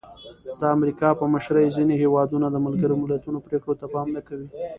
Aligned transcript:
د 0.59 0.63
امریکا 0.75 1.09
په 1.19 1.25
مشرۍ 1.33 1.67
ځینې 1.77 1.95
هېوادونه 2.03 2.47
د 2.49 2.55
ملګرو 2.65 3.01
ملتونو 3.03 3.37
پرېکړو 3.47 3.73
ته 3.79 3.85
پام 3.93 4.07
نه 4.15 4.21
کوي. 4.27 4.47